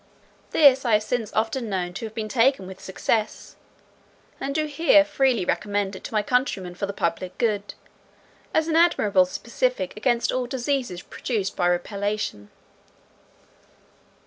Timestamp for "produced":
11.03-11.55